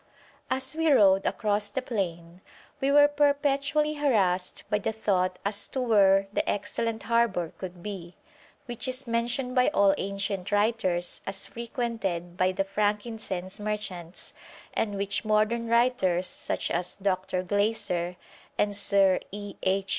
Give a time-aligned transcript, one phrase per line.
[0.49, 2.41] As we rode across the plain
[2.79, 8.15] we were perpetually harassed by the thought as to where the excellent harbour could be,
[8.65, 14.33] which is mentioned by all ancient writers as frequented by the frankincense merchants,
[14.73, 17.43] and which modern writers, such as Dr.
[17.43, 18.15] Glaser
[18.57, 19.55] and Sir E.
[19.61, 19.89] H.